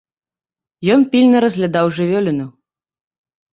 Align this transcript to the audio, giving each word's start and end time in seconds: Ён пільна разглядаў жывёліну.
Ён 0.95 1.01
пільна 1.11 1.37
разглядаў 1.45 1.93
жывёліну. 2.01 2.51